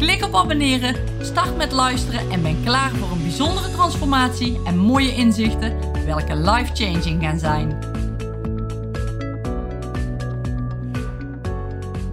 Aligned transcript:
Klik 0.00 0.24
op 0.24 0.34
abonneren, 0.34 0.96
start 1.20 1.56
met 1.56 1.72
luisteren 1.72 2.30
en 2.30 2.42
ben 2.42 2.62
klaar 2.64 2.90
voor 2.90 3.10
een 3.10 3.22
bijzondere 3.22 3.70
transformatie 3.70 4.60
en 4.64 4.78
mooie 4.78 5.14
inzichten, 5.14 6.04
welke 6.04 6.36
life-changing 6.36 7.22
gaan 7.22 7.38
zijn. 7.38 7.78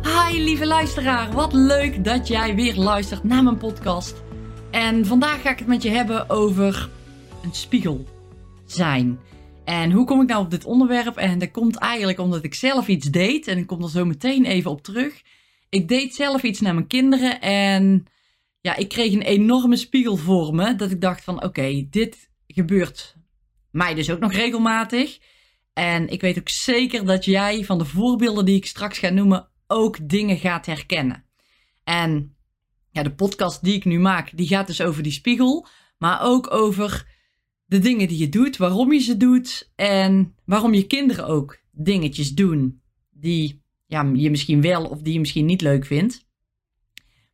Hi 0.04 0.44
lieve 0.44 0.66
luisteraar, 0.66 1.31
wat 1.31 1.54
leuk 1.54 2.04
dat 2.04 2.28
jij 2.28 2.55
weer 2.55 2.76
luistert 2.76 3.23
naar 3.23 3.44
mijn 3.44 3.58
podcast. 3.58 4.23
En 4.72 5.06
vandaag 5.06 5.42
ga 5.42 5.50
ik 5.50 5.59
het 5.59 5.67
met 5.67 5.84
je 5.84 5.90
hebben 5.90 6.30
over 6.30 6.90
een 7.44 7.54
spiegel 7.54 8.06
zijn. 8.66 9.20
En 9.66 9.92
hoe 9.92 10.06
kom 10.06 10.22
ik 10.22 10.28
nou 10.28 10.44
op 10.44 10.52
dit 10.52 10.66
onderwerp? 10.66 11.17
En 11.17 11.40
dat 11.40 11.52
komt 11.52 11.76
eigenlijk 11.76 12.20
omdat 12.20 12.44
ik 12.44 12.54
zelf 12.54 12.88
iets 12.88 13.08
deed. 13.08 13.48
En 13.48 13.58
ik 13.58 13.67
kom 13.67 13.84
er 13.84 13.90
zo 13.90 14.06
meteen 14.06 14.45
even 14.45 14.72
op 14.72 14.81
terug. 14.84 15.22
Ik 15.70 15.88
deed 15.88 16.16
zelf 16.16 16.44
iets 16.44 16.60
naar 16.60 16.73
mijn 16.73 16.88
kinderen. 16.88 17.42
En 17.42 18.06
ja, 18.62 18.76
ik 18.76 18.90
kreeg 18.90 19.14
een 19.14 19.22
enorme 19.22 19.76
spiegel 19.76 20.16
voor 20.16 20.56
me. 20.56 20.76
Dat 20.76 20.92
ik 20.92 21.02
dacht 21.02 21.23
van 21.23 21.44
oké, 21.44 21.88
dit 21.90 22.30
gebeurt 22.48 23.16
mij 23.72 23.94
dus 23.94 24.10
ook 24.10 24.20
nog 24.20 24.34
regelmatig. 24.34 25.20
En 25.73 26.08
ik 26.08 26.22
weet 26.22 26.40
ook 26.40 26.50
zeker 26.50 27.06
dat 27.06 27.26
jij 27.26 27.64
van 27.64 27.78
de 27.78 27.86
voorbeelden 27.86 28.45
die 28.45 28.56
ik 28.56 28.66
straks 28.66 28.98
ga 28.98 29.10
noemen 29.10 29.50
ook 29.68 30.10
dingen 30.10 30.38
gaat 30.38 30.66
herkennen. 30.66 31.26
En 31.84 32.36
ja, 32.92 33.04
de 33.04 33.16
podcast 33.16 33.64
die 33.64 33.76
ik 33.76 33.86
nu 33.86 34.00
maak, 34.00 34.38
die 34.38 34.48
gaat 34.48 34.68
dus 34.68 34.82
over 34.82 35.04
die 35.04 35.12
spiegel. 35.12 35.68
Maar 35.98 36.22
ook 36.22 36.54
over 36.54 37.16
de 37.66 37.80
dingen 37.80 38.08
die 38.08 38.18
je 38.18 38.30
doet, 38.30 38.58
waarom 38.58 38.94
je 38.94 39.00
ze 39.00 39.18
doet 39.18 39.72
en 39.76 40.36
waarom 40.45 40.73
je 40.73 40.88
kinderen 40.88 41.28
ook 41.28 41.60
dingetjes 41.72 42.34
doen 42.34 42.82
die 43.10 43.66
ja, 43.88 44.11
je 44.13 44.30
misschien 44.30 44.61
wel 44.61 44.85
of 44.85 45.02
die 45.02 45.13
je 45.13 45.19
misschien 45.19 45.45
niet 45.45 45.61
leuk 45.61 45.85
vindt. 45.85 46.25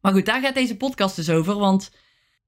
Maar 0.01 0.13
goed, 0.13 0.25
daar 0.25 0.41
gaat 0.41 0.53
deze 0.53 0.77
podcast 0.77 1.15
dus 1.15 1.29
over, 1.29 1.55
want 1.55 1.91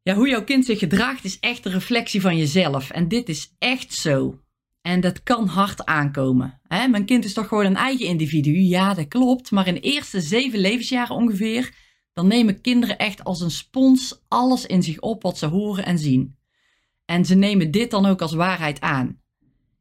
ja, 0.01 0.15
hoe 0.15 0.29
jouw 0.29 0.43
kind 0.43 0.65
zich 0.65 0.79
gedraagt 0.79 1.23
is 1.23 1.39
echt 1.39 1.65
een 1.65 1.71
reflectie 1.71 2.21
van 2.21 2.37
jezelf. 2.37 2.89
En 2.89 3.07
dit 3.07 3.29
is 3.29 3.55
echt 3.57 3.93
zo. 3.93 4.39
En 4.81 4.99
dat 5.01 5.23
kan 5.23 5.47
hard 5.47 5.85
aankomen. 5.85 6.59
Hè? 6.63 6.87
Mijn 6.87 7.05
kind 7.05 7.25
is 7.25 7.33
toch 7.33 7.47
gewoon 7.47 7.65
een 7.65 7.75
eigen 7.75 8.05
individu? 8.05 8.59
Ja, 8.59 8.93
dat 8.93 9.07
klopt. 9.07 9.51
Maar 9.51 9.67
in 9.67 9.73
de 9.73 9.79
eerste 9.79 10.21
zeven 10.21 10.59
levensjaren 10.59 11.15
ongeveer, 11.15 11.73
dan 12.13 12.27
nemen 12.27 12.61
kinderen 12.61 12.97
echt 12.97 13.23
als 13.23 13.41
een 13.41 13.51
spons 13.51 14.23
alles 14.27 14.65
in 14.65 14.83
zich 14.83 14.99
op 14.99 15.21
wat 15.21 15.37
ze 15.37 15.45
horen 15.45 15.85
en 15.85 15.99
zien. 15.99 16.37
En 17.05 17.25
ze 17.25 17.35
nemen 17.35 17.71
dit 17.71 17.91
dan 17.91 18.05
ook 18.05 18.21
als 18.21 18.33
waarheid 18.33 18.81
aan. 18.81 19.21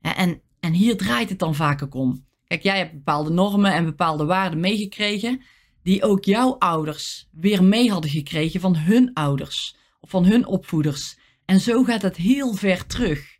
En, 0.00 0.42
en 0.60 0.72
hier 0.72 0.96
draait 0.96 1.28
het 1.28 1.38
dan 1.38 1.54
vaak 1.54 1.94
om. 1.94 2.26
Kijk, 2.54 2.66
jij 2.66 2.78
hebt 2.78 2.92
bepaalde 2.92 3.30
normen 3.30 3.72
en 3.72 3.84
bepaalde 3.84 4.24
waarden 4.24 4.60
meegekregen, 4.60 5.42
die 5.82 6.02
ook 6.02 6.24
jouw 6.24 6.58
ouders 6.58 7.28
weer 7.32 7.64
mee 7.64 7.90
hadden 7.90 8.10
gekregen 8.10 8.60
van 8.60 8.76
hun 8.76 9.12
ouders 9.12 9.76
of 10.00 10.10
van 10.10 10.24
hun 10.24 10.46
opvoeders. 10.46 11.18
En 11.44 11.60
zo 11.60 11.84
gaat 11.84 12.02
het 12.02 12.16
heel 12.16 12.54
ver 12.54 12.86
terug. 12.86 13.38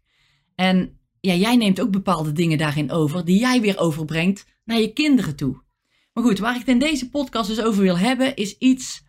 En 0.55 0.99
ja, 1.21 1.35
jij 1.35 1.57
neemt 1.57 1.81
ook 1.81 1.91
bepaalde 1.91 2.33
dingen 2.33 2.59
daarin 2.59 2.91
over, 2.91 3.25
die 3.25 3.39
jij 3.39 3.61
weer 3.61 3.79
overbrengt 3.79 4.47
naar 4.65 4.81
je 4.81 4.93
kinderen 4.93 5.37
toe. 5.37 5.63
Maar 6.13 6.25
goed, 6.25 6.39
waar 6.39 6.55
ik 6.55 6.61
het 6.61 6.69
in 6.69 6.79
deze 6.79 7.11
podcast 7.11 7.49
dus 7.49 7.63
over 7.63 7.83
wil 7.83 7.99
hebben, 7.99 8.37
is 8.37 8.59
iets 8.59 9.05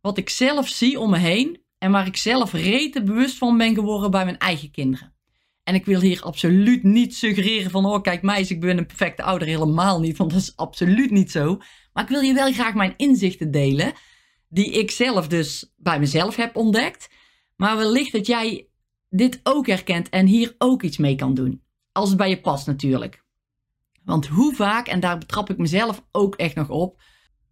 wat 0.00 0.18
ik 0.18 0.28
zelf 0.28 0.68
zie 0.68 0.98
om 0.98 1.10
me 1.10 1.18
heen 1.18 1.62
en 1.78 1.90
waar 1.90 2.06
ik 2.06 2.16
zelf 2.16 2.52
rete 2.52 3.02
bewust 3.02 3.38
van 3.38 3.58
ben 3.58 3.74
geworden 3.74 4.10
bij 4.10 4.24
mijn 4.24 4.38
eigen 4.38 4.70
kinderen. 4.70 5.14
En 5.62 5.74
ik 5.74 5.84
wil 5.84 6.00
hier 6.00 6.22
absoluut 6.22 6.82
niet 6.82 7.14
suggereren 7.14 7.70
van, 7.70 7.86
oh 7.86 8.02
kijk 8.02 8.22
meis, 8.22 8.50
ik 8.50 8.60
ben 8.60 8.78
een 8.78 8.86
perfecte 8.86 9.22
ouder. 9.22 9.48
Helemaal 9.48 10.00
niet, 10.00 10.16
want 10.16 10.30
dat 10.30 10.40
is 10.40 10.56
absoluut 10.56 11.10
niet 11.10 11.30
zo. 11.30 11.56
Maar 11.92 12.04
ik 12.04 12.10
wil 12.10 12.20
je 12.20 12.34
wel 12.34 12.52
graag 12.52 12.74
mijn 12.74 12.94
inzichten 12.96 13.50
delen, 13.50 13.92
die 14.48 14.70
ik 14.70 14.90
zelf 14.90 15.28
dus 15.28 15.72
bij 15.76 15.98
mezelf 15.98 16.36
heb 16.36 16.56
ontdekt. 16.56 17.08
Maar 17.56 17.76
wellicht 17.76 18.12
dat 18.12 18.26
jij 18.26 18.68
dit 19.08 19.40
ook 19.42 19.66
herkent 19.66 20.08
en 20.08 20.26
hier 20.26 20.54
ook 20.58 20.82
iets 20.82 20.96
mee 20.96 21.14
kan 21.14 21.34
doen. 21.34 21.62
Als 21.92 22.08
het 22.08 22.18
bij 22.18 22.28
je 22.28 22.40
past 22.40 22.66
natuurlijk. 22.66 23.24
Want 24.04 24.26
hoe 24.26 24.54
vaak, 24.54 24.86
en 24.86 25.00
daar 25.00 25.18
betrap 25.18 25.50
ik 25.50 25.58
mezelf 25.58 26.04
ook 26.12 26.34
echt 26.34 26.54
nog 26.54 26.68
op, 26.68 27.02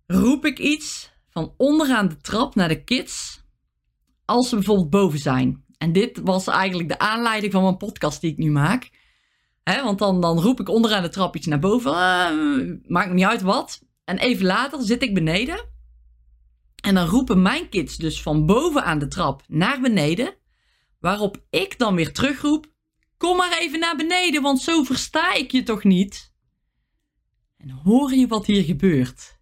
roep 0.07 0.45
ik 0.45 0.59
iets 0.59 1.13
van 1.29 1.55
onderaan 1.57 2.09
de 2.09 2.17
trap 2.17 2.55
naar 2.55 2.69
de 2.69 2.85
kids 2.85 3.43
als 4.25 4.49
ze 4.49 4.55
bijvoorbeeld 4.55 4.91
boven 4.91 5.19
zijn. 5.19 5.65
En 5.81 5.93
dit 5.93 6.21
was 6.25 6.47
eigenlijk 6.47 6.89
de 6.89 6.99
aanleiding 6.99 7.53
van 7.53 7.63
mijn 7.63 7.77
podcast 7.77 8.21
die 8.21 8.31
ik 8.31 8.39
nu 8.39 8.51
maak. 8.51 8.91
want 9.65 9.99
dan, 9.99 10.21
dan 10.21 10.41
roep 10.41 10.61
ik 10.61 10.69
onderaan 10.69 11.03
de 11.03 11.09
trap 11.09 11.37
iets 11.37 11.47
naar 11.47 11.59
boven. 11.59 11.93
Uh, 11.93 12.77
maakt 12.87 13.13
niet 13.13 13.25
uit 13.25 13.43
wat. 13.43 13.83
En 14.05 14.19
even 14.19 14.47
later 14.47 14.83
zit 14.83 15.03
ik 15.03 15.15
beneden. 15.15 15.69
En 16.83 16.95
dan 16.95 17.07
roepen 17.07 17.43
mijn 17.43 17.69
kids 17.69 17.97
dus 17.97 18.23
van 18.23 18.47
boven 18.47 18.85
aan 18.85 18.99
de 18.99 19.09
trap 19.09 19.43
naar 19.47 19.81
beneden. 19.81 20.35
Waarop 20.99 21.45
ik 21.51 21.79
dan 21.79 21.95
weer 21.95 22.13
terugroep. 22.13 22.67
Kom 23.17 23.37
maar 23.37 23.59
even 23.59 23.81
naar 23.81 23.97
beneden, 23.97 24.43
want 24.43 24.61
zo 24.61 24.83
versta 24.83 25.35
ik 25.35 25.51
je 25.51 25.63
toch 25.63 25.85
niet? 25.85 26.33
En 27.57 27.71
hoor 27.71 28.13
je 28.13 28.27
wat 28.27 28.47
hier 28.47 28.65
gebeurt? 28.65 29.39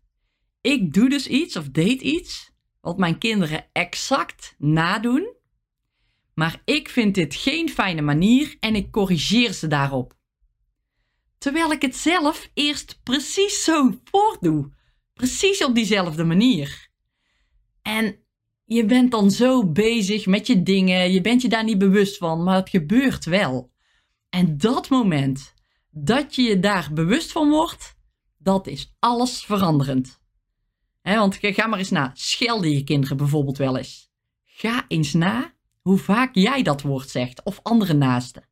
Ik 0.60 0.92
doe 0.92 1.08
dus 1.08 1.26
iets 1.26 1.56
of 1.56 1.68
deed 1.68 2.00
iets 2.00 2.52
wat 2.80 2.98
mijn 2.98 3.18
kinderen 3.18 3.66
exact 3.72 4.54
nadoen. 4.58 5.36
Maar 6.38 6.62
ik 6.64 6.88
vind 6.88 7.14
dit 7.14 7.34
geen 7.34 7.68
fijne 7.68 8.00
manier 8.00 8.56
en 8.60 8.74
ik 8.74 8.90
corrigeer 8.90 9.52
ze 9.52 9.66
daarop. 9.66 10.16
Terwijl 11.38 11.72
ik 11.72 11.82
het 11.82 11.96
zelf 11.96 12.50
eerst 12.54 13.00
precies 13.02 13.64
zo 13.64 13.98
voordoe. 14.04 14.70
Precies 15.14 15.64
op 15.64 15.74
diezelfde 15.74 16.24
manier. 16.24 16.88
En 17.82 18.16
je 18.64 18.84
bent 18.84 19.10
dan 19.10 19.30
zo 19.30 19.66
bezig 19.66 20.26
met 20.26 20.46
je 20.46 20.62
dingen, 20.62 21.12
je 21.12 21.20
bent 21.20 21.42
je 21.42 21.48
daar 21.48 21.64
niet 21.64 21.78
bewust 21.78 22.16
van, 22.16 22.42
maar 22.42 22.56
het 22.56 22.68
gebeurt 22.68 23.24
wel. 23.24 23.72
En 24.28 24.58
dat 24.58 24.88
moment 24.88 25.54
dat 25.90 26.34
je 26.34 26.42
je 26.42 26.60
daar 26.60 26.90
bewust 26.92 27.32
van 27.32 27.48
wordt, 27.48 27.96
dat 28.38 28.66
is 28.66 28.96
alles 28.98 29.44
veranderend 29.44 30.20
want 31.02 31.38
ga 31.40 31.66
maar 31.66 31.78
eens 31.78 31.90
na. 31.90 32.10
Schelden 32.14 32.70
je 32.70 32.84
kinderen 32.84 33.16
bijvoorbeeld 33.16 33.58
wel 33.58 33.76
eens? 33.76 34.10
Ga 34.44 34.84
eens 34.88 35.12
na 35.12 35.56
hoe 35.80 35.98
vaak 35.98 36.34
jij 36.34 36.62
dat 36.62 36.82
woord 36.82 37.10
zegt 37.10 37.42
of 37.42 37.60
andere 37.62 37.94
naasten. 37.94 38.48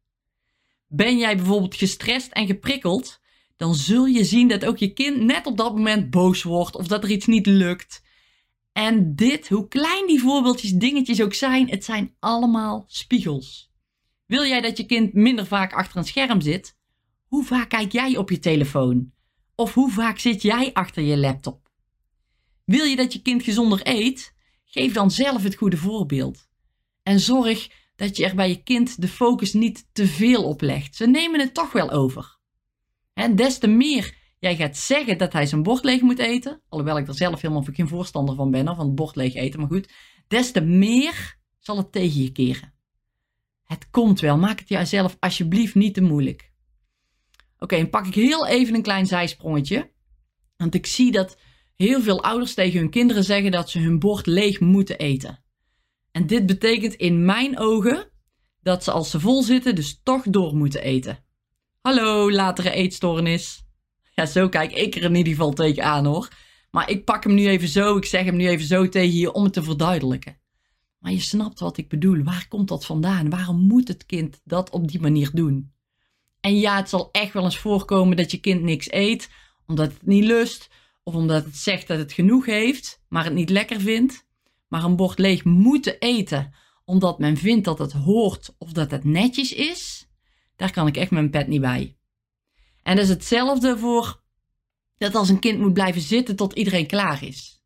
Ben 0.87 1.19
jij 1.19 1.37
bijvoorbeeld 1.37 1.75
gestrest 1.75 2.33
en 2.33 2.47
geprikkeld, 2.47 3.21
dan 3.57 3.75
zul 3.75 4.05
je 4.07 4.25
zien 4.25 4.49
dat 4.49 4.65
ook 4.65 4.79
je 4.79 4.93
kind 4.93 5.21
net 5.21 5.47
op 5.47 5.57
dat 5.57 5.75
moment 5.75 6.11
boos 6.11 6.43
wordt 6.43 6.77
of 6.77 6.87
dat 6.87 7.05
er 7.05 7.11
iets 7.11 7.27
niet 7.27 7.47
lukt. 7.47 8.03
En 8.73 9.15
dit, 9.15 9.49
hoe 9.49 9.69
klein 9.69 10.07
die 10.07 10.21
voorbeeldjes, 10.21 10.73
dingetjes 10.73 11.23
ook 11.23 11.35
zijn, 11.35 11.71
het 11.71 11.85
zijn 11.85 12.15
allemaal 12.19 12.85
spiegels. 12.87 13.71
Wil 14.27 14.45
jij 14.45 14.61
dat 14.61 14.77
je 14.77 14.87
kind 14.87 15.13
minder 15.13 15.47
vaak 15.47 15.73
achter 15.73 15.97
een 15.97 16.05
scherm 16.05 16.41
zit? 16.41 16.77
Hoe 17.27 17.45
vaak 17.45 17.69
kijk 17.69 17.93
jij 17.93 18.17
op 18.17 18.31
je 18.31 18.39
telefoon? 18.39 19.13
Of 19.55 19.75
hoe 19.75 19.91
vaak 19.91 20.19
zit 20.19 20.43
jij 20.43 20.73
achter 20.73 21.03
je 21.03 21.17
laptop? 21.17 21.71
Wil 22.65 22.85
je 22.85 22.97
dat 22.97 23.13
je 23.13 23.23
kind 23.23 23.43
gezonder 23.43 23.81
eet? 23.83 24.35
Geef 24.65 24.93
dan 24.93 25.11
zelf 25.11 25.43
het 25.43 25.55
goede 25.55 25.77
voorbeeld. 25.77 26.49
En 27.07 27.21
zorg 27.21 27.69
dat 27.97 28.17
je 28.17 28.25
er 28.25 28.35
bij 28.35 28.49
je 28.49 28.63
kind 28.63 29.01
de 29.01 29.09
focus 29.09 29.53
niet 29.53 29.89
te 29.93 30.07
veel 30.07 30.45
op 30.45 30.61
legt. 30.61 30.97
Ze 30.97 31.07
nemen 31.07 31.41
het 31.41 31.55
toch 31.55 31.73
wel 31.73 31.91
over. 31.91 32.39
En 33.13 33.37
des 33.37 33.59
te 33.59 33.67
meer 33.67 34.15
jij 34.39 34.57
gaat 34.57 34.77
zeggen 34.77 35.19
dat 35.19 35.33
hij 35.33 35.47
zijn 35.47 35.63
bord 35.63 35.85
leeg 35.85 36.01
moet 36.01 36.19
eten, 36.19 36.63
alhoewel 36.69 36.99
ik 36.99 37.09
er 37.09 37.15
zelf 37.15 37.41
helemaal 37.41 37.67
geen 37.73 37.89
voorstander 37.89 38.35
van 38.35 38.51
ben, 38.51 38.67
van 38.67 38.87
het 38.87 38.95
bord 38.95 39.17
leeg 39.17 39.35
eten, 39.35 39.61
maar 39.61 39.69
goed, 39.69 39.93
des 40.29 40.53
te 40.53 40.61
meer 40.61 41.39
zal 41.59 41.77
het 41.77 41.93
tegen 41.93 42.23
je 42.23 42.33
keren. 42.33 42.75
Het 43.65 43.91
komt 43.91 44.21
wel, 44.21 44.39
maak 44.39 44.59
het 44.59 44.69
jezelf 44.69 45.17
alsjeblieft 45.21 45.75
niet 45.75 45.95
te 45.95 46.03
moeilijk. 46.03 46.53
Oké, 47.59 47.77
dan 47.77 47.91
pak 47.91 48.07
ik 48.07 48.15
heel 48.15 48.47
even 48.47 48.75
een 48.75 48.83
klein 48.83 49.07
zijsprongetje. 49.07 49.91
Want 50.57 50.75
ik 50.75 50.87
zie 50.87 51.13
dat 51.13 51.39
heel 51.75 52.01
veel 52.03 52.23
ouders 52.23 52.55
tegen 52.55 52.79
hun 52.79 52.91
kinderen 52.91 53.25
zeggen 53.25 53.51
dat 53.51 53.71
ze 53.71 53.79
hun 53.79 53.99
bord 53.99 54.27
leeg 54.27 54.61
moeten 54.61 54.99
eten. 54.99 55.45
En 56.17 56.27
dit 56.27 56.47
betekent 56.47 56.95
in 56.95 57.25
mijn 57.25 57.59
ogen 57.59 58.11
dat 58.63 58.85
ze 58.85 58.91
als 58.91 59.11
ze 59.11 59.21
vol 59.21 59.43
zitten 59.43 59.75
dus 59.75 60.01
toch 60.03 60.23
door 60.23 60.57
moeten 60.57 60.83
eten. 60.83 61.25
Hallo, 61.81 62.33
latere 62.33 62.71
eetstoornis. 62.71 63.65
Ja, 64.15 64.27
zo 64.27 64.49
kijk 64.49 64.73
ik 64.73 64.95
er 64.95 65.03
in 65.03 65.15
ieder 65.15 65.33
geval 65.33 65.53
tegen 65.53 65.85
aan 65.85 66.05
hoor. 66.05 66.29
Maar 66.71 66.91
ik 66.91 67.05
pak 67.05 67.25
hem 67.25 67.35
nu 67.35 67.49
even 67.49 67.69
zo, 67.69 67.97
ik 67.97 68.05
zeg 68.05 68.25
hem 68.25 68.37
nu 68.37 68.49
even 68.49 68.67
zo 68.67 68.89
tegen 68.89 69.17
je 69.17 69.33
om 69.33 69.45
het 69.45 69.53
te 69.53 69.63
verduidelijken. 69.63 70.39
Maar 70.99 71.13
je 71.13 71.21
snapt 71.21 71.61
wat 71.61 71.77
ik 71.77 71.89
bedoel. 71.89 72.23
Waar 72.23 72.47
komt 72.49 72.69
dat 72.69 72.87
vandaan? 72.87 73.31
Waarom 73.31 73.67
moet 73.67 73.89
het 73.89 74.07
kind 74.07 74.41
dat 74.45 74.71
op 74.71 74.89
die 74.89 75.01
manier 75.01 75.31
doen? 75.33 75.73
En 76.41 76.59
ja, 76.59 76.77
het 76.77 76.89
zal 76.89 77.09
echt 77.13 77.33
wel 77.33 77.45
eens 77.45 77.59
voorkomen 77.59 78.17
dat 78.17 78.31
je 78.31 78.41
kind 78.41 78.63
niks 78.63 78.93
eet, 78.93 79.31
omdat 79.67 79.93
het 79.93 80.07
niet 80.07 80.25
lust, 80.25 80.69
of 81.03 81.15
omdat 81.15 81.45
het 81.45 81.57
zegt 81.57 81.89
dat 81.89 81.99
het 81.99 82.13
genoeg 82.13 82.47
heeft, 82.47 83.03
maar 83.09 83.25
het 83.25 83.35
niet 83.35 83.51
lekker 83.51 83.81
vindt. 83.81 84.26
Maar 84.69 84.85
een 84.85 84.97
bord 84.97 85.19
leeg 85.19 85.45
moeten 85.45 85.99
eten, 85.99 86.55
omdat 86.85 87.19
men 87.19 87.37
vindt 87.37 87.65
dat 87.65 87.79
het 87.79 87.93
hoort 87.93 88.55
of 88.59 88.73
dat 88.73 88.91
het 88.91 89.05
netjes 89.05 89.53
is, 89.53 90.09
daar 90.57 90.73
kan 90.73 90.87
ik 90.87 90.97
echt 90.97 91.11
mijn 91.11 91.31
pet 91.31 91.47
niet 91.47 91.61
bij. 91.61 91.97
En 92.83 92.97
dat 92.97 93.05
is 93.05 93.11
hetzelfde 93.11 93.79
voor 93.79 94.23
dat 94.97 95.15
als 95.15 95.29
een 95.29 95.39
kind 95.39 95.59
moet 95.59 95.73
blijven 95.73 96.01
zitten 96.01 96.37
tot 96.37 96.53
iedereen 96.53 96.87
klaar 96.87 97.23
is. 97.23 97.63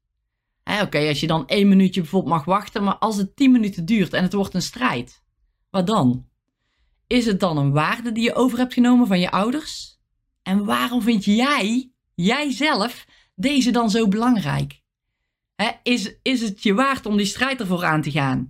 Oké, 0.82 1.08
als 1.08 1.20
je 1.20 1.26
dan 1.26 1.46
één 1.46 1.68
minuutje 1.68 2.00
bijvoorbeeld 2.00 2.34
mag 2.34 2.44
wachten, 2.44 2.84
maar 2.84 2.98
als 2.98 3.16
het 3.16 3.36
tien 3.36 3.50
minuten 3.50 3.84
duurt 3.84 4.12
en 4.12 4.22
het 4.22 4.32
wordt 4.32 4.54
een 4.54 4.62
strijd, 4.62 5.22
wat 5.70 5.86
dan? 5.86 6.28
Is 7.06 7.26
het 7.26 7.40
dan 7.40 7.56
een 7.56 7.72
waarde 7.72 8.12
die 8.12 8.24
je 8.24 8.34
over 8.34 8.58
hebt 8.58 8.74
genomen 8.74 9.06
van 9.06 9.20
je 9.20 9.30
ouders? 9.30 9.98
En 10.42 10.64
waarom 10.64 11.02
vind 11.02 11.24
jij, 11.24 11.92
jijzelf, 12.14 13.06
deze 13.34 13.70
dan 13.70 13.90
zo 13.90 14.08
belangrijk? 14.08 14.79
Is, 15.82 16.14
is 16.22 16.40
het 16.40 16.62
je 16.62 16.74
waard 16.74 17.06
om 17.06 17.16
die 17.16 17.26
strijd 17.26 17.60
ervoor 17.60 17.84
aan 17.84 18.02
te 18.02 18.10
gaan? 18.10 18.48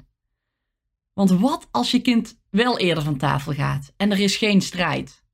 Want 1.12 1.30
wat 1.30 1.68
als 1.70 1.90
je 1.90 2.00
kind 2.00 2.40
wel 2.50 2.78
eerder 2.78 3.04
van 3.04 3.16
tafel 3.16 3.52
gaat 3.52 3.92
en 3.96 4.10
er 4.10 4.18
is 4.18 4.36
geen 4.36 4.60
strijd? 4.60 5.24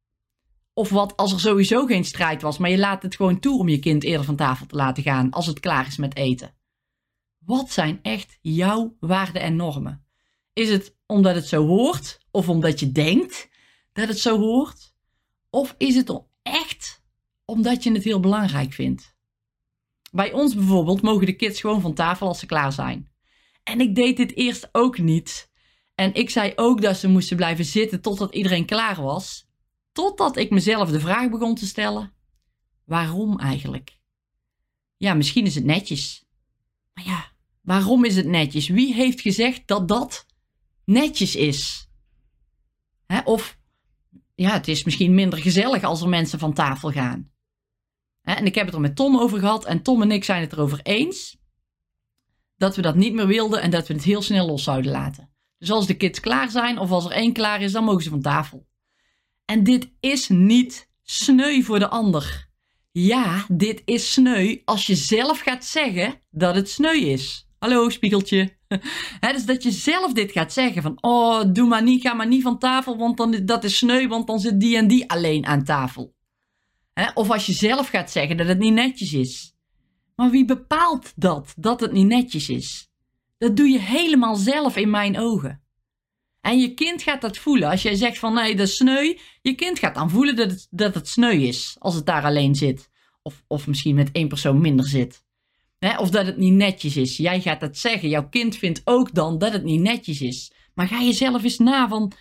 Of 0.72 0.88
wat 0.88 1.16
als 1.16 1.32
er 1.32 1.40
sowieso 1.40 1.86
geen 1.86 2.04
strijd 2.04 2.42
was, 2.42 2.58
maar 2.58 2.70
je 2.70 2.78
laat 2.78 3.02
het 3.02 3.16
gewoon 3.16 3.40
toe 3.40 3.58
om 3.58 3.68
je 3.68 3.78
kind 3.78 4.04
eerder 4.04 4.24
van 4.24 4.36
tafel 4.36 4.66
te 4.66 4.76
laten 4.76 5.02
gaan 5.02 5.30
als 5.30 5.46
het 5.46 5.60
klaar 5.60 5.86
is 5.86 5.96
met 5.96 6.16
eten? 6.16 6.54
Wat 7.38 7.70
zijn 7.70 7.98
echt 8.02 8.38
jouw 8.40 8.96
waarden 9.00 9.42
en 9.42 9.56
normen? 9.56 10.06
Is 10.52 10.68
het 10.68 10.96
omdat 11.06 11.34
het 11.34 11.46
zo 11.46 11.66
hoort? 11.66 12.20
Of 12.30 12.48
omdat 12.48 12.80
je 12.80 12.92
denkt 12.92 13.48
dat 13.92 14.08
het 14.08 14.18
zo 14.18 14.38
hoort? 14.38 14.94
Of 15.50 15.74
is 15.78 15.94
het 15.96 16.20
echt 16.42 17.04
omdat 17.44 17.82
je 17.82 17.92
het 17.92 18.04
heel 18.04 18.20
belangrijk 18.20 18.72
vindt? 18.72 19.15
Bij 20.16 20.32
ons 20.32 20.54
bijvoorbeeld 20.54 21.02
mogen 21.02 21.26
de 21.26 21.36
kids 21.36 21.60
gewoon 21.60 21.80
van 21.80 21.94
tafel 21.94 22.26
als 22.26 22.38
ze 22.38 22.46
klaar 22.46 22.72
zijn. 22.72 23.10
En 23.62 23.80
ik 23.80 23.94
deed 23.94 24.16
dit 24.16 24.36
eerst 24.36 24.68
ook 24.72 24.98
niet. 24.98 25.50
En 25.94 26.14
ik 26.14 26.30
zei 26.30 26.52
ook 26.54 26.80
dat 26.80 26.96
ze 26.96 27.08
moesten 27.08 27.36
blijven 27.36 27.64
zitten 27.64 28.00
totdat 28.00 28.34
iedereen 28.34 28.64
klaar 28.64 29.02
was. 29.02 29.48
Totdat 29.92 30.36
ik 30.36 30.50
mezelf 30.50 30.90
de 30.90 31.00
vraag 31.00 31.30
begon 31.30 31.54
te 31.54 31.66
stellen: 31.66 32.12
waarom 32.84 33.38
eigenlijk? 33.38 33.98
Ja, 34.96 35.14
misschien 35.14 35.46
is 35.46 35.54
het 35.54 35.64
netjes. 35.64 36.24
Maar 36.94 37.04
ja, 37.04 37.32
waarom 37.60 38.04
is 38.04 38.16
het 38.16 38.26
netjes? 38.26 38.68
Wie 38.68 38.94
heeft 38.94 39.20
gezegd 39.20 39.62
dat 39.66 39.88
dat 39.88 40.26
netjes 40.84 41.36
is? 41.36 41.88
Hè? 43.06 43.20
Of 43.20 43.58
ja, 44.34 44.52
het 44.52 44.68
is 44.68 44.84
misschien 44.84 45.14
minder 45.14 45.38
gezellig 45.38 45.82
als 45.82 46.02
er 46.02 46.08
mensen 46.08 46.38
van 46.38 46.52
tafel 46.52 46.90
gaan. 46.90 47.30
En 48.34 48.46
ik 48.46 48.54
heb 48.54 48.66
het 48.66 48.74
er 48.74 48.80
met 48.80 48.96
Tom 48.96 49.18
over 49.18 49.38
gehad 49.38 49.64
en 49.64 49.82
Tom 49.82 50.02
en 50.02 50.10
ik 50.10 50.24
zijn 50.24 50.40
het 50.40 50.52
erover 50.52 50.80
eens 50.82 51.36
dat 52.56 52.76
we 52.76 52.82
dat 52.82 52.94
niet 52.94 53.12
meer 53.12 53.26
wilden 53.26 53.62
en 53.62 53.70
dat 53.70 53.86
we 53.86 53.94
het 53.94 54.04
heel 54.04 54.22
snel 54.22 54.46
los 54.46 54.64
zouden 54.64 54.90
laten. 54.90 55.30
Dus 55.58 55.70
als 55.70 55.86
de 55.86 55.96
kids 55.96 56.20
klaar 56.20 56.50
zijn 56.50 56.78
of 56.78 56.90
als 56.90 57.04
er 57.04 57.10
één 57.10 57.32
klaar 57.32 57.62
is, 57.62 57.72
dan 57.72 57.84
mogen 57.84 58.02
ze 58.02 58.10
van 58.10 58.20
tafel. 58.20 58.66
En 59.44 59.64
dit 59.64 59.92
is 60.00 60.28
niet 60.28 60.90
sneu 61.02 61.62
voor 61.62 61.78
de 61.78 61.88
ander. 61.88 62.48
Ja, 62.92 63.44
dit 63.48 63.82
is 63.84 64.12
sneu 64.12 64.56
als 64.64 64.86
je 64.86 64.94
zelf 64.94 65.40
gaat 65.40 65.64
zeggen 65.64 66.20
dat 66.30 66.54
het 66.54 66.70
sneu 66.70 66.96
is. 66.96 67.48
Hallo, 67.58 67.88
spiegeltje. 67.88 68.54
Dus 69.20 69.44
dat 69.44 69.62
je 69.62 69.70
zelf 69.70 70.12
dit 70.12 70.32
gaat 70.32 70.52
zeggen 70.52 70.82
van, 70.82 70.98
oh, 71.00 71.42
doe 71.52 71.68
maar 71.68 71.82
niet, 71.82 72.02
ga 72.02 72.14
maar 72.14 72.26
niet 72.26 72.42
van 72.42 72.58
tafel, 72.58 72.96
want 72.96 73.16
dan, 73.16 73.44
dat 73.44 73.64
is 73.64 73.78
sneu, 73.78 74.08
want 74.08 74.26
dan 74.26 74.38
zit 74.38 74.60
die 74.60 74.76
en 74.76 74.86
die 74.86 75.10
alleen 75.10 75.46
aan 75.46 75.64
tafel. 75.64 76.15
Of 77.14 77.30
als 77.30 77.46
je 77.46 77.52
zelf 77.52 77.88
gaat 77.88 78.10
zeggen 78.10 78.36
dat 78.36 78.46
het 78.46 78.58
niet 78.58 78.72
netjes 78.72 79.12
is. 79.12 79.54
Maar 80.14 80.30
wie 80.30 80.44
bepaalt 80.44 81.12
dat, 81.16 81.54
dat 81.56 81.80
het 81.80 81.92
niet 81.92 82.06
netjes 82.06 82.48
is? 82.48 82.90
Dat 83.38 83.56
doe 83.56 83.68
je 83.68 83.80
helemaal 83.80 84.36
zelf 84.36 84.76
in 84.76 84.90
mijn 84.90 85.18
ogen. 85.18 85.62
En 86.40 86.58
je 86.58 86.74
kind 86.74 87.02
gaat 87.02 87.20
dat 87.20 87.38
voelen. 87.38 87.70
Als 87.70 87.82
jij 87.82 87.94
zegt 87.94 88.18
van 88.18 88.34
nee, 88.34 88.56
dat 88.56 88.66
is 88.66 88.76
sneu. 88.76 89.16
Je 89.42 89.54
kind 89.54 89.78
gaat 89.78 89.94
dan 89.94 90.10
voelen 90.10 90.36
dat 90.36 90.50
het, 90.50 90.66
dat 90.70 90.94
het 90.94 91.08
sneu 91.08 91.36
is. 91.36 91.76
Als 91.78 91.94
het 91.94 92.06
daar 92.06 92.24
alleen 92.24 92.54
zit. 92.54 92.90
Of, 93.22 93.44
of 93.46 93.66
misschien 93.66 93.94
met 93.94 94.12
één 94.12 94.28
persoon 94.28 94.60
minder 94.60 94.86
zit. 94.86 95.24
of 95.98 96.10
dat 96.10 96.26
het 96.26 96.36
niet 96.36 96.52
netjes 96.52 96.96
is. 96.96 97.16
Jij 97.16 97.40
gaat 97.40 97.60
dat 97.60 97.78
zeggen. 97.78 98.08
Jouw 98.08 98.28
kind 98.28 98.56
vindt 98.56 98.80
ook 98.84 99.14
dan 99.14 99.38
dat 99.38 99.52
het 99.52 99.64
niet 99.64 99.80
netjes 99.80 100.20
is. 100.20 100.52
Maar 100.74 100.88
ga 100.88 101.00
je 101.00 101.12
zelf 101.12 101.42
eens 101.42 101.58
na 101.58 101.88
van... 101.88 102.12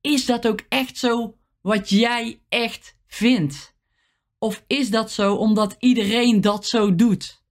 Is 0.00 0.26
dat 0.26 0.46
ook 0.46 0.60
echt 0.68 0.98
zo 0.98 1.38
wat 1.60 1.88
jij 1.88 2.40
echt 2.48 2.95
vindt? 3.06 3.74
Of 4.38 4.64
is 4.66 4.90
dat 4.90 5.10
zo 5.10 5.34
omdat 5.34 5.76
iedereen 5.78 6.40
dat 6.40 6.66
zo 6.66 6.94
doet? 6.94 7.44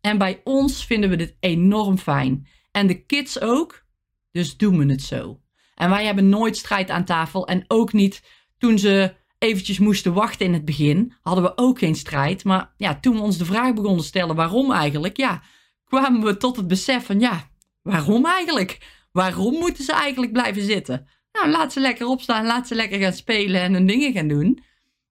En 0.00 0.18
bij 0.18 0.40
ons 0.44 0.84
vinden 0.84 1.10
we 1.10 1.16
dit 1.16 1.36
enorm 1.40 1.98
fijn. 1.98 2.48
En 2.70 2.86
de 2.86 3.04
kids 3.06 3.40
ook, 3.40 3.84
dus 4.30 4.56
doen 4.56 4.78
we 4.78 4.92
het 4.92 5.02
zo. 5.02 5.40
En 5.74 5.90
wij 5.90 6.04
hebben 6.04 6.28
nooit 6.28 6.56
strijd 6.56 6.90
aan 6.90 7.04
tafel 7.04 7.46
en 7.46 7.64
ook 7.68 7.92
niet 7.92 8.22
toen 8.58 8.78
ze 8.78 9.14
eventjes 9.38 9.78
moesten 9.78 10.12
wachten 10.12 10.46
in 10.46 10.52
het 10.52 10.64
begin, 10.64 11.14
hadden 11.20 11.44
we 11.44 11.52
ook 11.56 11.78
geen 11.78 11.94
strijd. 11.94 12.44
Maar 12.44 12.74
ja, 12.76 13.00
toen 13.00 13.14
we 13.14 13.20
ons 13.20 13.38
de 13.38 13.44
vraag 13.44 13.74
begonnen 13.74 14.00
te 14.00 14.06
stellen 14.06 14.36
waarom 14.36 14.72
eigenlijk, 14.72 15.16
ja, 15.16 15.42
kwamen 15.84 16.22
we 16.22 16.36
tot 16.36 16.56
het 16.56 16.66
besef 16.66 17.06
van 17.06 17.20
ja, 17.20 17.50
waarom 17.82 18.26
eigenlijk? 18.26 19.00
Waarom 19.12 19.54
moeten 19.54 19.84
ze 19.84 19.92
eigenlijk 19.92 20.32
blijven 20.32 20.62
zitten? 20.62 21.08
Nou, 21.32 21.50
laat 21.50 21.72
ze 21.72 21.80
lekker 21.80 22.06
opstaan, 22.06 22.46
laat 22.46 22.66
ze 22.66 22.74
lekker 22.74 23.00
gaan 23.00 23.12
spelen 23.12 23.60
en 23.60 23.72
hun 23.72 23.86
dingen 23.86 24.12
gaan 24.12 24.28
doen. 24.28 24.64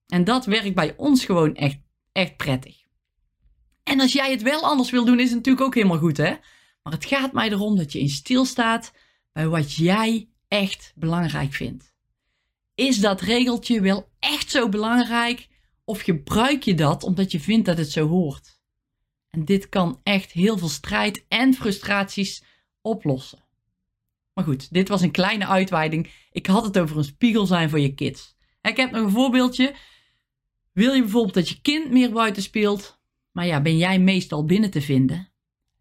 En 0.06 0.24
dat 0.24 0.44
werkt 0.44 0.74
bij 0.74 0.94
ons 0.96 1.24
gewoon 1.24 1.54
echt, 1.54 1.78
echt 2.12 2.36
prettig. 2.36 2.82
En 3.82 4.00
als 4.00 4.12
jij 4.12 4.30
het 4.30 4.42
wel 4.42 4.62
anders 4.62 4.90
wil 4.90 5.04
doen, 5.04 5.20
is 5.20 5.28
het 5.28 5.36
natuurlijk 5.36 5.66
ook 5.66 5.74
helemaal 5.74 5.98
goed, 5.98 6.16
hè? 6.16 6.34
Maar 6.82 6.92
het 6.92 7.04
gaat 7.04 7.32
mij 7.32 7.50
erom 7.50 7.76
dat 7.76 7.92
je 7.92 7.98
in 7.98 8.08
stilstaat 8.08 8.92
bij 9.32 9.48
wat 9.48 9.74
jij 9.74 10.28
echt 10.48 10.92
belangrijk 10.94 11.52
vindt. 11.52 11.94
Is 12.74 12.98
dat 12.98 13.20
regeltje 13.20 13.80
wel 13.80 14.10
echt 14.18 14.50
zo 14.50 14.68
belangrijk 14.68 15.48
of 15.84 16.00
gebruik 16.00 16.62
je 16.62 16.74
dat 16.74 17.02
omdat 17.02 17.32
je 17.32 17.40
vindt 17.40 17.66
dat 17.66 17.78
het 17.78 17.90
zo 17.90 18.08
hoort? 18.08 18.60
En 19.28 19.44
dit 19.44 19.68
kan 19.68 20.00
echt 20.02 20.32
heel 20.32 20.58
veel 20.58 20.68
strijd 20.68 21.24
en 21.28 21.54
frustraties 21.54 22.42
oplossen. 22.80 23.44
Maar 24.34 24.44
goed, 24.44 24.72
dit 24.72 24.88
was 24.88 25.00
een 25.00 25.10
kleine 25.10 25.46
uitweiding. 25.46 26.10
Ik 26.30 26.46
had 26.46 26.64
het 26.64 26.78
over 26.78 26.96
een 26.96 27.04
spiegel 27.04 27.46
zijn 27.46 27.70
voor 27.70 27.80
je 27.80 27.94
kids. 27.94 28.36
Ik 28.62 28.76
heb 28.76 28.90
nog 28.90 29.02
een 29.02 29.10
voorbeeldje. 29.10 29.74
Wil 30.72 30.92
je 30.92 31.00
bijvoorbeeld 31.02 31.34
dat 31.34 31.48
je 31.48 31.60
kind 31.60 31.90
meer 31.90 32.12
buiten 32.12 32.42
speelt? 32.42 33.00
Maar 33.30 33.46
ja, 33.46 33.60
ben 33.60 33.76
jij 33.76 33.98
meestal 33.98 34.44
binnen 34.44 34.70
te 34.70 34.80
vinden? 34.80 35.32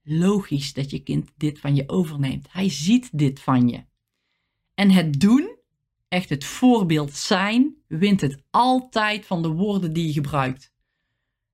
Logisch 0.03 0.74
dat 0.74 0.91
je 0.91 1.00
kind 1.00 1.31
dit 1.38 1.60
van 1.60 1.75
je 1.75 1.89
overneemt. 1.89 2.48
Hij 2.51 2.70
ziet 2.70 3.10
dit 3.12 3.39
van 3.39 3.70
je. 3.70 3.86
En 4.74 4.91
het 4.91 5.20
doen, 5.20 5.55
echt 6.08 6.29
het 6.29 6.46
voorbeeld 6.46 7.13
zijn, 7.13 7.75
wint 7.88 8.22
het 8.22 8.43
altijd 8.50 9.25
van 9.25 9.41
de 9.41 9.50
woorden 9.50 9.93
die 9.93 10.05
je 10.05 10.13
gebruikt. 10.13 10.74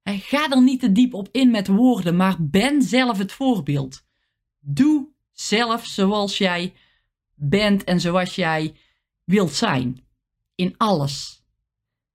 Ga 0.04 0.50
er 0.52 0.64
niet 0.64 0.80
te 0.80 0.92
diep 0.92 1.14
op 1.14 1.30
in 1.32 1.52
met 1.52 1.68
woorden, 1.68 2.16
maar 2.16 2.36
ben 2.40 2.82
zelf 2.82 3.18
het 3.18 3.32
voorbeeld. 3.32 4.06
Doe 4.60 5.10
zelf 5.32 5.86
zoals 5.86 6.38
jij 6.38 6.74
bent 7.38 7.84
en 7.84 8.00
zoals 8.00 8.36
jij 8.36 8.76
wilt 9.24 9.54
zijn. 9.54 10.06
In 10.56 10.74
alles. 10.78 11.46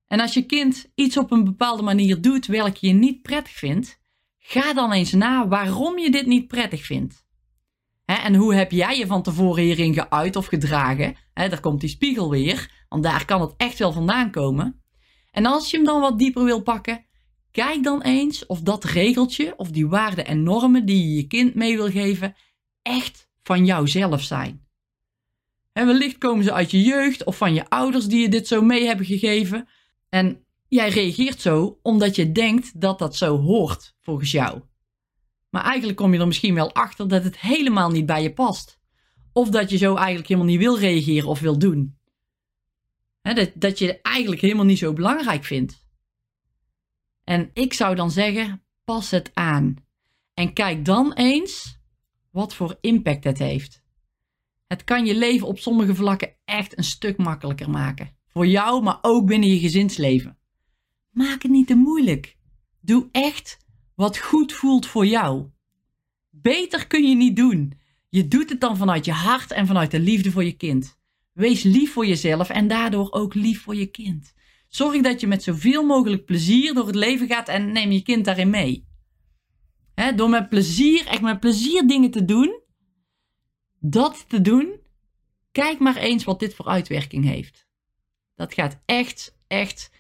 En 0.07 0.21
als 0.21 0.35
je 0.35 0.47
kind 0.47 0.91
iets 0.95 1.17
op 1.17 1.31
een 1.31 1.45
bepaalde 1.45 1.83
manier 1.83 2.21
doet 2.21 2.47
welke 2.47 2.87
je 2.87 2.93
niet 2.93 3.23
prettig 3.23 3.53
vindt, 3.53 4.01
ga 4.39 4.75
dan 4.75 4.93
eens 4.93 5.13
na 5.13 5.49
waarom 5.49 5.99
je 5.99 6.11
dit 6.11 6.27
niet 6.27 6.49
prettig 6.49 6.85
vindt. 6.85 7.25
en 8.05 8.35
hoe 8.35 8.55
heb 8.55 8.71
jij 8.71 8.99
je 8.99 9.07
van 9.07 9.23
tevoren 9.23 9.63
hierin 9.63 9.95
geuit 9.95 10.37
of 10.37 10.47
gedragen? 10.47 11.17
daar 11.35 11.61
komt 11.61 11.81
die 11.81 11.89
spiegel 11.89 12.31
weer, 12.31 12.85
want 12.89 13.03
daar 13.03 13.25
kan 13.25 13.41
het 13.41 13.55
echt 13.57 13.79
wel 13.79 13.93
vandaan 13.93 14.31
komen. 14.31 14.83
En 15.31 15.47
als 15.47 15.71
je 15.71 15.77
hem 15.77 15.87
dan 15.87 16.01
wat 16.01 16.19
dieper 16.19 16.45
wil 16.45 16.63
pakken, 16.63 17.07
kijk 17.51 17.83
dan 17.83 18.03
eens 18.03 18.47
of 18.47 18.61
dat 18.61 18.85
regeltje 18.85 19.55
of 19.57 19.71
die 19.71 19.89
waarden 19.89 20.27
en 20.27 20.43
normen 20.43 20.87
die 20.87 21.09
je 21.09 21.15
je 21.15 21.27
kind 21.27 21.55
mee 21.55 21.77
wil 21.77 21.91
geven, 21.91 22.37
echt 22.83 23.29
van 23.43 23.65
jouzelf 23.65 24.23
zijn. 24.23 24.67
En 25.73 25.87
wellicht 25.87 26.19
komen 26.19 26.45
ze 26.45 26.53
uit 26.53 26.71
je 26.71 26.83
jeugd 26.83 27.25
of 27.25 27.37
van 27.37 27.55
je 27.55 27.69
ouders 27.69 28.07
die 28.07 28.21
je 28.21 28.29
dit 28.29 28.47
zo 28.47 28.63
mee 28.63 28.87
hebben 28.87 29.07
gegeven. 29.07 29.69
En 30.09 30.45
jij 30.69 30.89
reageert 30.89 31.41
zo 31.41 31.79
omdat 31.83 32.17
je 32.17 32.33
denkt 32.33 32.81
dat 32.81 32.99
dat 32.99 33.17
zo 33.17 33.39
hoort 33.39 33.95
volgens 34.01 34.31
jou. 34.31 34.63
Maar 35.51 35.65
eigenlijk 35.65 35.99
kom 35.99 36.13
je 36.13 36.21
er 36.21 36.27
misschien 36.27 36.55
wel 36.55 36.73
achter 36.73 37.09
dat 37.09 37.25
het 37.25 37.39
helemaal 37.41 37.91
niet 37.91 38.07
bij 38.07 38.23
je 38.23 38.33
past. 38.33 38.81
Of 39.33 39.49
dat 39.49 39.71
je 39.71 39.77
zo 39.77 39.95
eigenlijk 39.95 40.29
helemaal 40.29 40.51
niet 40.51 40.61
wil 40.61 40.79
reageren 40.79 41.29
of 41.29 41.41
wil 41.41 41.59
doen. 41.59 41.99
dat, 43.23 43.51
dat 43.55 43.79
je 43.79 44.01
eigenlijk 44.01 44.43
helemaal 44.43 44.65
niet 44.65 44.79
zo 44.79 44.93
belangrijk 44.93 45.45
vindt. 45.45 45.87
En 47.25 47.51
ik 47.53 47.73
zou 47.73 47.95
dan 47.95 48.11
zeggen, 48.11 48.63
pas 48.85 49.11
het 49.11 49.31
aan. 49.35 49.77
En 50.35 50.53
kijk 50.53 50.85
dan 50.85 51.13
eens 51.13 51.81
wat 52.31 52.55
voor 52.55 52.77
impact 52.81 53.25
het 53.25 53.39
heeft. 53.39 53.82
Het 54.73 54.85
kan 54.85 55.07
je 55.07 55.15
leven 55.15 55.47
op 55.47 55.59
sommige 55.59 55.95
vlakken 55.95 56.35
echt 56.45 56.79
een 56.79 56.85
stuk 56.85 57.17
makkelijker 57.17 57.71
maken. 57.71 58.11
Voor 58.29 58.47
jou, 58.47 58.83
maar 58.83 58.99
ook 59.03 59.27
binnen 59.27 59.49
je 59.49 59.59
gezinsleven. 59.59 60.39
Maak 61.11 61.43
het 61.43 61.51
niet 61.51 61.67
te 61.67 61.75
moeilijk. 61.75 62.37
Doe 62.81 63.09
echt 63.11 63.59
wat 63.95 64.19
goed 64.19 64.53
voelt 64.53 64.87
voor 64.87 65.07
jou. 65.07 65.47
Beter 66.31 66.87
kun 66.87 67.09
je 67.09 67.15
niet 67.15 67.37
doen. 67.37 67.73
Je 68.09 68.29
doet 68.29 68.51
het 68.51 68.61
dan 68.61 68.77
vanuit 68.77 69.05
je 69.05 69.13
hart 69.13 69.51
en 69.51 69.67
vanuit 69.67 69.91
de 69.91 70.01
liefde 70.01 70.31
voor 70.31 70.45
je 70.45 70.57
kind. 70.57 70.99
Wees 71.33 71.63
lief 71.63 71.93
voor 71.93 72.07
jezelf 72.07 72.51
en 72.51 72.69
daardoor 72.69 73.13
ook 73.13 73.35
lief 73.35 73.63
voor 73.63 73.77
je 73.77 73.87
kind. 73.87 74.35
Zorg 74.69 75.03
dat 75.03 75.21
je 75.21 75.27
met 75.27 75.43
zoveel 75.43 75.87
mogelijk 75.87 76.25
plezier 76.25 76.75
door 76.75 76.87
het 76.87 76.95
leven 76.95 77.27
gaat 77.27 77.49
en 77.49 77.73
neem 77.73 77.91
je 77.91 78.03
kind 78.03 78.25
daarin 78.25 78.51
mee. 78.51 78.87
door 80.17 80.29
met 80.29 80.49
plezier, 80.49 81.07
echt 81.07 81.23
met 81.23 81.41
plezier 81.41 81.87
dingen 81.87 82.11
te 82.11 82.25
doen, 82.25 82.62
dat 83.85 84.25
te 84.29 84.41
doen, 84.41 84.81
kijk 85.53 85.79
maar 85.79 85.97
eens 85.97 86.25
wat 86.25 86.41
dit 86.41 86.55
voor 86.55 86.67
uitwerking 86.67 87.25
heeft. 87.25 87.67
Dat 88.35 88.55
gaat 88.55 88.83
echt, 88.85 89.37
echt 89.47 89.91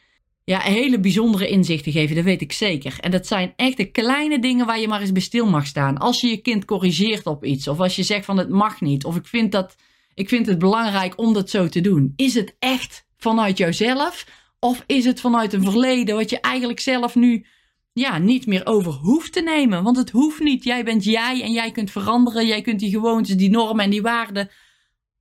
ja, 0.45 0.59
hele 0.61 1.01
bijzondere 1.01 1.49
inzichten 1.49 1.93
geven, 1.93 2.17
dat 2.17 2.25
weet 2.25 2.41
ik 2.41 2.53
zeker. 2.53 2.97
En 3.01 3.11
dat 3.11 3.27
zijn 3.27 3.53
echt 3.57 3.77
de 3.77 3.91
kleine 3.91 4.39
dingen 4.39 4.67
waar 4.67 4.81
je 4.81 4.89
maar 4.89 5.01
eens 5.01 5.12
bij 5.12 5.23
stil 5.23 5.47
mag 5.47 5.67
staan. 5.67 5.99
Als 5.99 6.21
je 6.21 6.29
je 6.29 6.37
kind 6.37 6.65
corrigeert 6.65 7.27
op 7.27 7.45
iets, 7.45 7.69
of 7.69 7.81
als 7.81 7.97
je 7.97 8.03
zegt 8.03 8.25
van 8.25 8.39
het 8.39 8.49
mag 8.49 8.81
niet, 8.81 9.05
of 9.05 9.17
ik 9.17 9.27
vind, 9.27 9.53
dat, 9.53 9.77
ik 10.15 10.29
vind 10.29 10.47
het 10.47 10.59
belangrijk 10.59 11.19
om 11.19 11.33
dat 11.33 11.51
zo 11.51 11.69
te 11.69 11.81
doen. 11.81 12.12
Is 12.17 12.35
het 12.35 12.57
echt 12.59 13.07
vanuit 13.17 13.59
jouzelf, 13.59 14.27
of 14.59 14.85
is 14.87 15.05
het 15.05 15.21
vanuit 15.21 15.53
een 15.53 15.65
verleden 15.65 16.17
wat 16.17 16.31
je 16.31 16.41
eigenlijk 16.41 16.81
zelf 16.81 17.15
nu 17.15 17.47
ja, 17.93 18.19
niet 18.19 18.47
meer 18.47 18.67
over 18.67 18.93
hoeft 18.93 19.33
te 19.33 19.41
nemen? 19.41 19.83
Want 19.83 19.97
het 19.97 20.11
hoeft 20.11 20.41
niet. 20.41 20.65
Jij 20.65 20.85
bent 20.85 21.05
jij 21.05 21.43
en 21.43 21.53
jij 21.53 21.73
kunt 21.73 21.91
veranderen. 21.91 22.47
Jij 22.47 22.63
kunt 22.63 22.81
die 22.81 22.91
gewoontes, 22.91 23.37
die 23.37 23.51
normen 23.51 23.85
en 23.85 23.91
die 23.91 24.03
waarden 24.03 24.51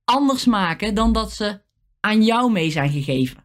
anders 0.04 0.44
maken 0.44 0.94
dan 0.94 1.12
dat 1.12 1.32
ze 1.32 1.60
aan 2.00 2.22
jou 2.22 2.52
mee 2.52 2.70
zijn 2.70 2.90
gegeven 2.90 3.42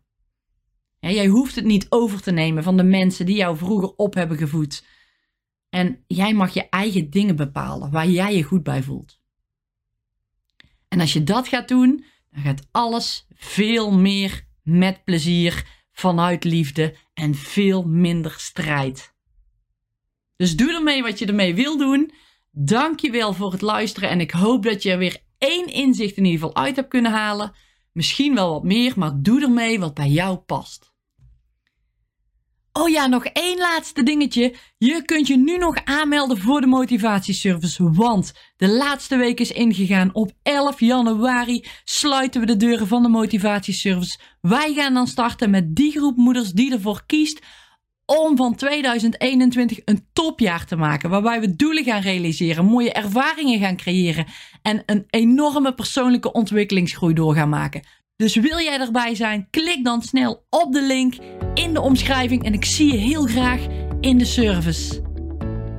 jij 1.14 1.28
hoeft 1.28 1.56
het 1.56 1.66
niet 1.66 1.86
over 1.90 2.22
te 2.22 2.32
nemen 2.32 2.64
van 2.64 2.78
de 2.78 2.84
mensen 2.84 3.26
die 3.26 3.36
jou 3.36 3.58
vroeger 3.58 3.96
op 3.96 4.14
hebben 4.14 4.38
gevoed. 4.38 4.86
En 5.70 6.04
jij 6.08 6.34
mag 6.34 6.54
je 6.54 6.70
eigen 6.70 7.10
dingen 7.10 7.36
bepalen 7.36 7.92
waar 7.92 8.08
jij 8.08 8.36
je 8.36 8.44
goed 8.44 8.64
bij 8.64 8.84
voelt. 8.84 9.20
En 10.88 11.00
als 11.00 11.14
je 11.14 11.24
dat 11.24 11.48
gaat 11.48 11.68
doen, 11.68 12.06
dan 12.32 12.44
gaat 12.44 12.68
alles 12.72 13.28
veel 13.36 13.92
meer 13.92 14.48
met 14.64 15.04
plezier, 15.04 15.66
vanuit 15.92 16.44
liefde 16.44 16.96
en 17.14 17.36
veel 17.36 17.84
minder 17.84 18.36
strijd. 18.38 19.16
Dus 20.38 20.56
doe 20.56 20.74
ermee 20.74 21.04
wat 21.04 21.20
je 21.20 21.26
ermee 21.26 21.56
wil 21.56 21.78
doen. 21.78 22.12
Dank 22.52 23.00
je 23.00 23.12
wel 23.12 23.34
voor 23.34 23.52
het 23.52 23.62
luisteren 23.62 24.10
en 24.10 24.20
ik 24.20 24.32
hoop 24.32 24.64
dat 24.64 24.84
je 24.84 24.92
er 24.92 24.98
weer 24.98 25.18
één 25.38 25.66
inzicht 25.68 26.18
in 26.18 26.26
ieder 26.26 26.40
geval 26.40 26.64
uit 26.64 26.76
hebt 26.76 26.90
kunnen 26.90 27.12
halen. 27.12 27.52
Misschien 27.94 28.36
wel 28.36 28.52
wat 28.54 28.64
meer, 28.64 28.94
maar 28.96 29.12
doe 29.16 29.42
ermee 29.42 29.80
wat 29.80 29.94
bij 29.94 30.08
jou 30.08 30.38
past. 30.38 30.96
Oh 32.80 32.90
ja, 32.90 33.08
nog 33.08 33.26
één 33.26 33.58
laatste 33.58 34.04
dingetje. 34.04 34.56
Je 34.78 35.02
kunt 35.06 35.28
je 35.28 35.38
nu 35.38 35.58
nog 35.58 35.76
aanmelden 35.84 36.38
voor 36.38 36.62
de 36.62 36.68
motivatieservice, 36.68 37.92
want 37.92 38.34
de 38.58 38.68
laatste 38.68 39.18
week 39.18 39.40
is 39.40 39.52
ingegaan. 39.52 40.14
Op 40.14 40.32
11 40.44 40.80
januari 40.80 41.66
sluiten 41.84 42.42
we 42.42 42.48
de 42.48 42.58
deuren 42.58 42.88
van 42.88 43.04
de 43.04 43.10
motivatieservice. 43.10 44.20
Wij 44.42 44.74
gaan 44.74 44.94
dan 44.94 45.08
starten 45.08 45.50
met 45.50 45.76
die 45.76 45.92
groep 45.92 46.18
moeders 46.18 46.52
die 46.52 46.72
ervoor 46.72 47.04
kiest 47.06 47.46
om 48.08 48.38
van 48.38 48.56
2021 48.56 49.80
een 49.86 50.08
topjaar 50.14 50.66
te 50.66 50.76
maken. 50.76 51.10
Waarbij 51.10 51.40
we 51.40 51.56
doelen 51.56 51.84
gaan 51.84 52.02
realiseren, 52.02 52.66
mooie 52.66 52.92
ervaringen 52.92 53.60
gaan 53.60 53.78
creëren 53.78 54.26
en 54.62 54.84
een 54.86 55.06
enorme 55.10 55.74
persoonlijke 55.74 56.32
ontwikkelingsgroei 56.32 57.14
door 57.14 57.34
gaan 57.36 57.50
maken. 57.50 57.82
Dus 58.16 58.36
wil 58.36 58.60
jij 58.60 58.80
erbij 58.80 59.16
zijn? 59.16 59.48
Klik 59.50 59.84
dan 59.84 60.02
snel 60.02 60.46
op 60.50 60.74
de 60.74 60.84
link 60.84 61.16
in 61.54 61.74
de 61.74 61.82
omschrijving 61.82 62.44
en 62.44 62.54
ik 62.54 62.66
zie 62.66 62.92
je 62.92 62.98
heel 62.98 63.26
graag 63.26 63.62
in 64.00 64.18
de 64.18 64.26
service. 64.26 65.07